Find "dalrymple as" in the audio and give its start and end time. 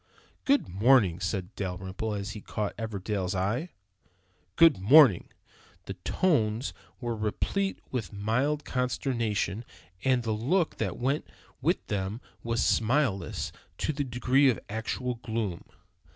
1.55-2.31